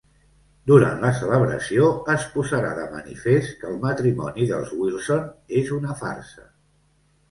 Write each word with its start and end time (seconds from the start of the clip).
Durant 0.69 1.03
la 1.07 1.11
celebració 1.19 1.91
es 2.15 2.25
posarà 2.39 2.73
de 2.81 2.87
manifest 2.95 3.55
que 3.63 3.71
el 3.75 3.79
matrimoni 3.87 4.51
dels 4.57 4.77
Wilson 4.83 5.33
és 5.65 5.75
una 5.81 5.99
farsa. 6.05 6.53